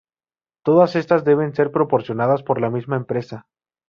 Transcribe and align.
Todas 0.65 0.95
estas 0.95 1.23
deben 1.25 1.53
ser 1.53 1.71
proporcionadas 1.71 2.41
por 2.41 2.59
la 2.59 2.71
misma 2.71 2.95
empresa. 2.95 3.45